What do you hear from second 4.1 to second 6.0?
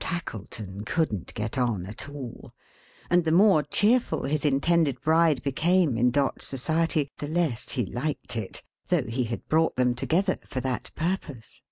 his intended Bride became